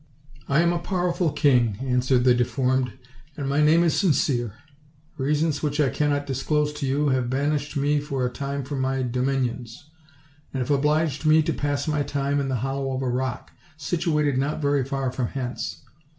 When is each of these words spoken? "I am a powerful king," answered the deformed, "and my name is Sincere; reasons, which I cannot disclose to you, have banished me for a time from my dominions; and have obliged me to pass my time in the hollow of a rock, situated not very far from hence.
"I 0.49 0.61
am 0.61 0.73
a 0.73 0.79
powerful 0.79 1.31
king," 1.31 1.77
answered 1.79 2.23
the 2.23 2.33
deformed, 2.33 2.93
"and 3.37 3.47
my 3.47 3.61
name 3.61 3.83
is 3.83 3.93
Sincere; 3.95 4.55
reasons, 5.15 5.61
which 5.61 5.79
I 5.79 5.89
cannot 5.89 6.25
disclose 6.25 6.73
to 6.73 6.87
you, 6.87 7.09
have 7.09 7.29
banished 7.29 7.77
me 7.77 7.99
for 7.99 8.25
a 8.25 8.29
time 8.33 8.63
from 8.63 8.81
my 8.81 9.03
dominions; 9.03 9.91
and 10.55 10.61
have 10.61 10.71
obliged 10.71 11.23
me 11.27 11.43
to 11.43 11.53
pass 11.53 11.87
my 11.87 12.01
time 12.01 12.39
in 12.39 12.49
the 12.49 12.55
hollow 12.65 12.93
of 12.95 13.03
a 13.03 13.09
rock, 13.09 13.51
situated 13.77 14.39
not 14.39 14.59
very 14.59 14.83
far 14.83 15.11
from 15.11 15.27
hence. 15.27 15.83